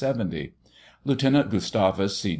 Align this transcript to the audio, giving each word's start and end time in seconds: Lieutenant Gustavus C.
Lieutenant 1.05 1.51
Gustavus 1.51 2.17
C. 2.17 2.29